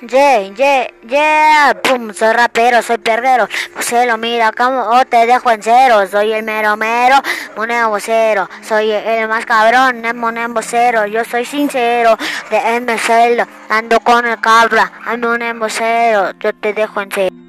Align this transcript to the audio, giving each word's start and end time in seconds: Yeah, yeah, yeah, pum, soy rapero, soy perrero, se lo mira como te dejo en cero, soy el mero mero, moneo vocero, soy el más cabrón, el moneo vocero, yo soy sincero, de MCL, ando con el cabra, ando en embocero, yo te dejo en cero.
Yeah, 0.00 0.54
yeah, 0.54 0.86
yeah, 1.08 1.74
pum, 1.82 2.14
soy 2.14 2.32
rapero, 2.32 2.82
soy 2.82 2.98
perrero, 2.98 3.48
se 3.80 4.06
lo 4.06 4.16
mira 4.16 4.52
como 4.52 5.04
te 5.06 5.26
dejo 5.26 5.50
en 5.50 5.60
cero, 5.60 6.06
soy 6.08 6.32
el 6.34 6.44
mero 6.44 6.76
mero, 6.76 7.16
moneo 7.56 7.90
vocero, 7.90 8.48
soy 8.62 8.92
el 8.92 9.26
más 9.26 9.44
cabrón, 9.44 10.04
el 10.04 10.14
moneo 10.14 10.48
vocero, 10.50 11.04
yo 11.06 11.24
soy 11.24 11.44
sincero, 11.44 12.16
de 12.48 12.80
MCL, 12.80 13.42
ando 13.68 13.98
con 13.98 14.24
el 14.24 14.40
cabra, 14.40 14.92
ando 15.04 15.34
en 15.34 15.42
embocero, 15.42 16.30
yo 16.38 16.54
te 16.54 16.72
dejo 16.74 17.00
en 17.00 17.08
cero. 17.12 17.47